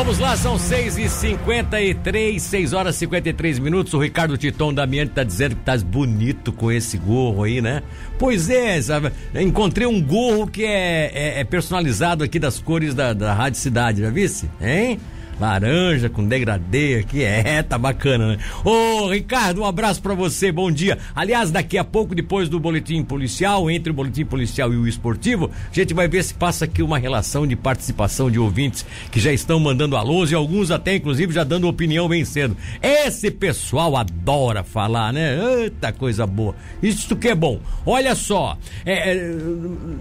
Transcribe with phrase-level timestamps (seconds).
[0.00, 3.92] Vamos lá, são 6 e 53 6 horas e 53 minutos.
[3.92, 7.82] O Ricardo Titon Damiani tá dizendo que tá bonito com esse gorro aí, né?
[8.18, 9.12] Pois é, sabe?
[9.34, 14.00] Encontrei um gorro que é, é, é personalizado aqui das cores da, da Rádio Cidade,
[14.00, 14.48] já visse?
[14.58, 14.98] Hein?
[15.40, 17.24] Laranja com degradê aqui.
[17.24, 18.38] É, tá bacana, né?
[18.64, 20.98] Ô, Ricardo, um abraço para você, bom dia.
[21.14, 25.50] Aliás, daqui a pouco, depois do boletim policial, entre o boletim policial e o esportivo,
[25.70, 29.32] a gente vai ver se passa aqui uma relação de participação de ouvintes que já
[29.32, 32.56] estão mandando alôs e alguns até, inclusive, já dando opinião bem cedo.
[32.82, 35.38] Esse pessoal adora falar, né?
[35.62, 36.54] Eita coisa boa.
[36.82, 37.60] Isso que é bom.
[37.86, 39.34] Olha só, é, é,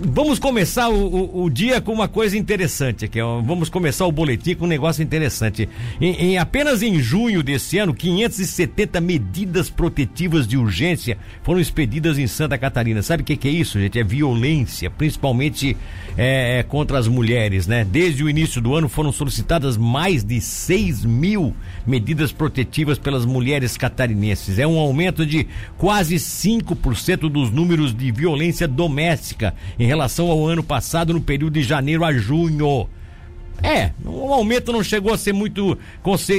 [0.00, 3.20] vamos começar o, o, o, dia com uma coisa interessante aqui.
[3.20, 3.40] Ó.
[3.40, 5.68] Vamos começar o boletim com um negócio interessante interessante.
[6.00, 12.26] Em, em, apenas em junho desse ano, 570 medidas protetivas de urgência foram expedidas em
[12.26, 13.02] Santa Catarina.
[13.02, 13.98] Sabe o que, que, é isso, gente?
[13.98, 15.76] É violência, principalmente
[16.16, 17.84] é, é, contra as mulheres, né?
[17.84, 21.54] Desde o início do ano foram solicitadas mais de 6 mil
[21.86, 24.58] medidas protetivas pelas mulheres catarinenses.
[24.58, 30.62] É um aumento de quase 5% dos números de violência doméstica em relação ao ano
[30.62, 32.88] passado, no período de janeiro a junho.
[33.62, 35.76] É, o aumento não chegou a ser muito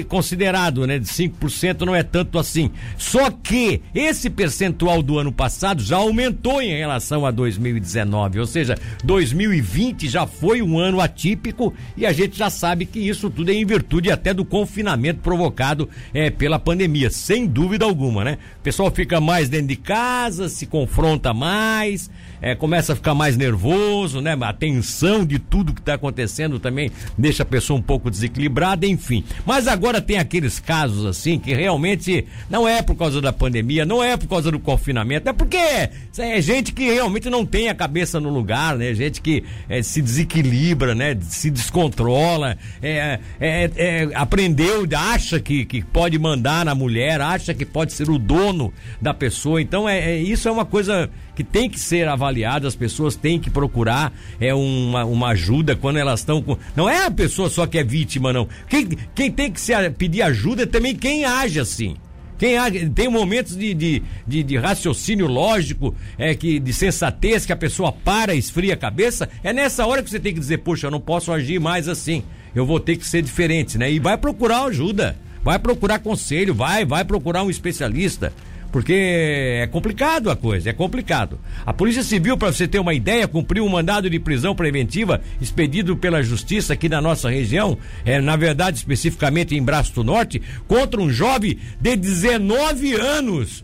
[0.07, 0.97] considerado, né?
[0.97, 2.71] De 5% não é tanto assim.
[2.97, 8.77] Só que esse percentual do ano passado já aumentou em relação a 2019, ou seja,
[9.03, 13.53] 2020 já foi um ano atípico e a gente já sabe que isso tudo é
[13.53, 18.37] em virtude até do confinamento provocado é, pela pandemia, sem dúvida alguma, né?
[18.59, 22.09] O pessoal fica mais dentro de casa, se confronta mais,
[22.41, 24.37] é, começa a ficar mais nervoso, né?
[24.39, 29.23] A tensão de tudo que está acontecendo também deixa a pessoa um pouco desequilibrada, enfim.
[29.45, 34.03] Mas agora tem aqueles casos assim que realmente não é por causa da pandemia, não
[34.03, 38.19] é por causa do confinamento, é porque é gente que realmente não tem a cabeça
[38.19, 38.93] no lugar, né?
[38.93, 41.17] Gente que é, se desequilibra, né?
[41.21, 47.65] Se descontrola, é, é, é, aprendeu, acha que, que pode mandar na mulher, acha que
[47.65, 49.61] pode ser o dono da pessoa.
[49.61, 53.39] Então é, é isso é uma coisa que tem que ser avaliada, as pessoas têm
[53.39, 56.57] que procurar é uma, uma ajuda quando elas estão com.
[56.75, 58.47] Não é a pessoa só que é vítima, não.
[58.67, 61.95] Quem, quem tem que se, pedir ajuda é também quem age assim.
[62.37, 67.51] Quem age, tem momentos de, de, de, de, raciocínio lógico, é que de sensatez, que
[67.51, 69.29] a pessoa para, esfria a cabeça.
[69.43, 72.23] É nessa hora que você tem que dizer, poxa, eu não posso agir mais assim.
[72.55, 73.91] Eu vou ter que ser diferente, né?
[73.91, 75.17] E vai procurar ajuda.
[75.43, 78.33] Vai procurar conselho, vai, vai procurar um especialista
[78.71, 81.39] porque é complicado a coisa, é complicado.
[81.65, 85.97] A Polícia Civil, para você ter uma ideia, cumpriu um mandado de prisão preventiva expedido
[85.97, 91.01] pela Justiça aqui na nossa região, é, na verdade, especificamente em Braço do Norte, contra
[91.01, 93.63] um jovem de 19 anos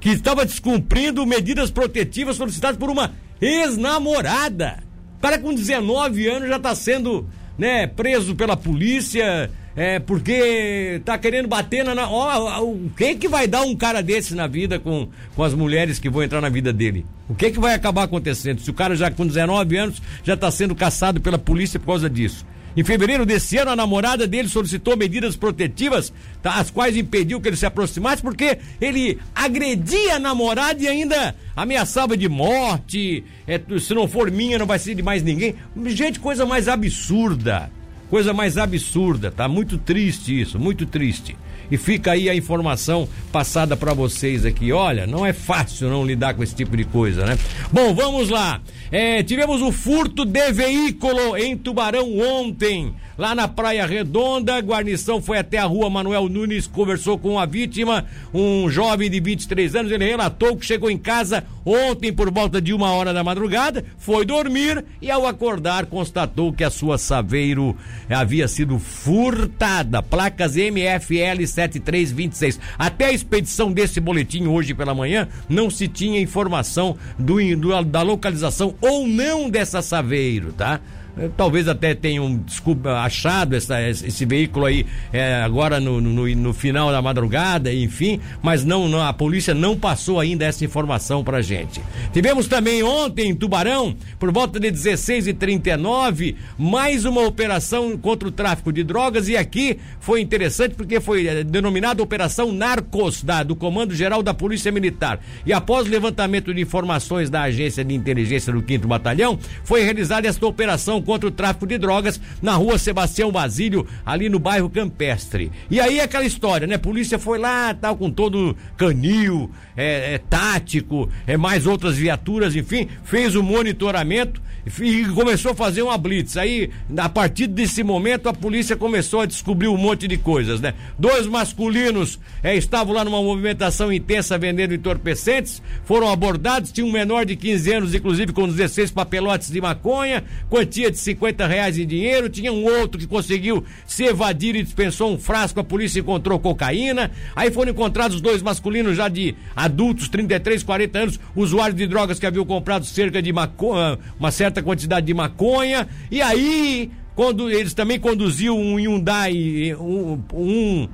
[0.00, 4.82] que estava descumprindo medidas protetivas solicitadas por uma ex-namorada.
[5.18, 11.16] O cara com 19 anos já está sendo né, preso pela polícia é, porque tá
[11.16, 12.08] querendo bater na.
[12.08, 15.98] Ó, o que que vai dar um cara desse na vida com, com as mulheres
[15.98, 17.06] que vão entrar na vida dele?
[17.28, 18.60] O que que vai acabar acontecendo?
[18.60, 22.10] Se o cara já com 19 anos já está sendo caçado pela polícia por causa
[22.10, 22.44] disso.
[22.74, 26.12] Em fevereiro desse ano, a namorada dele solicitou medidas protetivas,
[26.42, 31.34] tá, as quais impediu que ele se aproximasse, porque ele agredia a namorada e ainda
[31.54, 33.24] ameaçava de morte.
[33.46, 35.54] É, se não for minha, não vai ser de mais ninguém.
[35.88, 37.70] Gente, coisa mais absurda.
[38.12, 41.34] Coisa mais absurda, tá muito triste isso, muito triste.
[41.70, 44.70] E fica aí a informação passada para vocês aqui.
[44.70, 47.38] Olha, não é fácil não lidar com esse tipo de coisa, né?
[47.72, 48.60] Bom, vamos lá.
[48.90, 54.56] É, tivemos o furto de veículo em Tubarão ontem lá na Praia Redonda.
[54.56, 59.20] A guarnição foi até a rua Manuel Nunes, conversou com a vítima, um jovem de
[59.20, 59.92] 23 anos.
[59.92, 64.24] Ele relatou que chegou em casa ontem por volta de uma hora da madrugada, foi
[64.24, 67.76] dormir e ao acordar constatou que a sua Saveiro
[68.08, 70.02] havia sido furtada.
[70.02, 72.60] Placas MFL 7326.
[72.78, 78.02] Até a expedição desse boletim hoje pela manhã não se tinha informação do, do da
[78.02, 80.80] localização ou não dessa Saveiro, tá?
[81.16, 86.52] Eh, talvez até tenham desculpa, achado essa, esse veículo aí é, agora no, no, no,
[86.54, 91.42] final da madrugada, enfim, mas não, não, a polícia não passou ainda essa informação pra
[91.42, 91.82] gente.
[92.12, 98.28] Tivemos também ontem em Tubarão, por volta de 16 e 39 mais uma operação contra
[98.28, 103.42] o tráfico de drogas e aqui foi interessante porque foi é, denominada Operação Narcos da,
[103.42, 105.20] do Comando Geral da Polícia Militar.
[105.44, 110.46] E após levantamento de informações da Agência de Inteligência do 5 Batalhão, foi realizada esta
[110.46, 115.50] operação contra o tráfico de drogas na rua Sebastião Basílio, ali no bairro Campestre.
[115.70, 116.78] E aí aquela história, né?
[116.78, 122.88] Polícia foi lá, tal, com todo canil, é, é tático, é mais outras viaturas, enfim,
[123.04, 124.40] fez o monitoramento
[124.80, 126.36] e começou a fazer uma blitz.
[126.36, 130.74] Aí, a partir desse momento, a polícia começou a descobrir um monte de coisas, né?
[130.98, 137.24] Dois masculinos é, estavam lá numa movimentação intensa vendendo entorpecentes, foram abordados, tinha um menor
[137.24, 142.28] de 15 anos, inclusive com 16 papelotes de maconha, quantia de 50 reais em dinheiro,
[142.28, 147.10] tinha um outro que conseguiu se evadir e dispensou um frasco, a polícia encontrou cocaína,
[147.34, 152.26] aí foram encontrados dois masculinos já de adultos, 33, 40 anos, usuários de drogas que
[152.26, 155.88] haviam comprado cerca de maconha, uma certa quantidade de maconha.
[156.10, 160.88] E aí, quando eles também conduziam um Hyundai, um, um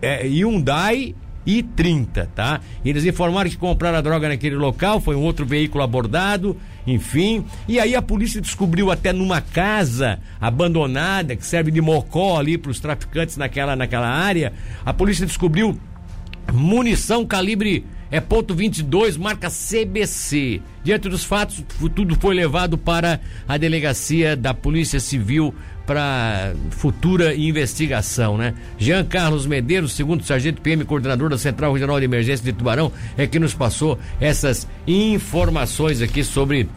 [0.00, 1.14] é, Hyundai
[1.46, 2.60] e 30, tá?
[2.84, 6.56] Eles informaram que compraram a droga naquele local, foi um outro veículo abordado,
[6.86, 7.44] enfim.
[7.68, 12.70] E aí a polícia descobriu até numa casa abandonada, que serve de mocó ali para
[12.70, 14.52] os traficantes naquela, naquela área,
[14.84, 15.78] a polícia descobriu
[16.52, 20.60] munição calibre é ponto 22, marca CBC.
[20.84, 21.62] Diante dos fatos,
[21.94, 25.54] tudo foi levado para a delegacia da Polícia Civil
[25.86, 28.54] para futura investigação, né?
[28.76, 33.26] Jean Carlos Medeiros, segundo sargento PM, coordenador da Central Regional de Emergência de Tubarão, é
[33.26, 36.68] que nos passou essas informações aqui sobre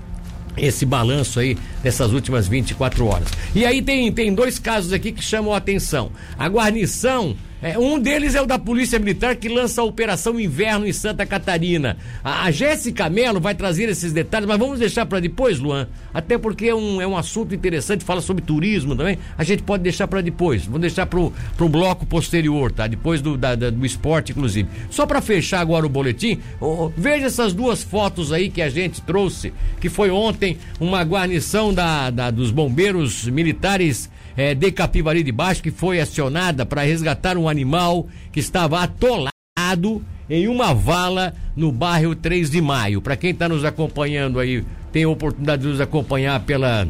[0.56, 3.30] esse balanço aí dessas últimas 24 horas.
[3.56, 6.12] E aí tem, tem dois casos aqui que chamam a atenção.
[6.38, 10.88] A guarnição é, um deles é o da Polícia Militar que lança a Operação Inverno
[10.88, 11.98] em Santa Catarina.
[12.24, 15.88] A, a Jéssica Mello vai trazer esses detalhes, mas vamos deixar para depois, Luan.
[16.14, 19.18] Até porque é um, é um assunto interessante, fala sobre turismo também.
[19.38, 20.66] A gente pode deixar para depois.
[20.66, 22.88] Vamos deixar para o bloco posterior, tá?
[22.88, 24.70] Depois do, da, da, do esporte, inclusive.
[24.90, 29.02] Só para fechar agora o boletim, oh, veja essas duas fotos aí que a gente
[29.02, 34.10] trouxe, que foi ontem uma guarnição da, da dos bombeiros militares
[34.40, 40.02] é, de Capivari de Baixo, que foi acionada para resgatar um animal que estava atolado
[40.30, 43.02] em uma vala no bairro 3 de Maio.
[43.02, 44.64] Para quem está nos acompanhando aí,
[44.94, 46.88] tem a oportunidade de nos acompanhar pela,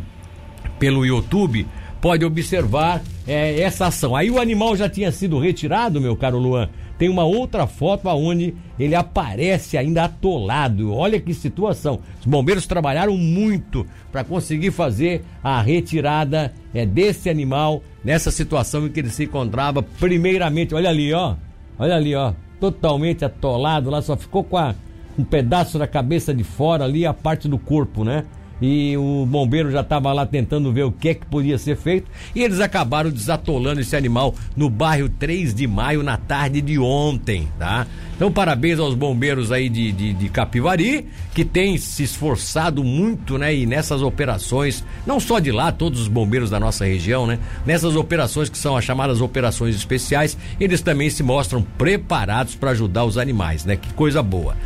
[0.78, 1.66] pelo YouTube,
[2.00, 4.16] pode observar é, essa ação.
[4.16, 6.70] Aí o animal já tinha sido retirado, meu caro Luan.
[7.00, 10.94] Tem uma outra foto aonde ele aparece ainda atolado.
[10.94, 12.00] Olha que situação.
[12.20, 18.90] Os bombeiros trabalharam muito para conseguir fazer a retirada é, desse animal nessa situação em
[18.90, 19.82] que ele se encontrava.
[19.82, 21.36] Primeiramente, olha ali, ó.
[21.78, 22.34] Olha ali, ó.
[22.60, 24.76] Totalmente atolado lá, só ficou com a,
[25.18, 28.26] um pedaço da cabeça de fora ali, a parte do corpo, né?
[28.62, 32.10] E o bombeiro já estava lá tentando ver o que é que podia ser feito
[32.36, 37.48] e eles acabaram desatolando esse animal no bairro 3 de maio na tarde de ontem,
[37.58, 37.88] tá?
[38.16, 43.56] Então parabéns aos bombeiros aí de, de, de Capivari que têm se esforçado muito, né?
[43.56, 47.40] E nessas operações, não só de lá, todos os bombeiros da nossa região, né?
[47.66, 53.06] Nessas operações que são as chamadas operações especiais, eles também se mostram preparados para ajudar
[53.06, 53.78] os animais, né?
[53.78, 54.58] Que coisa boa.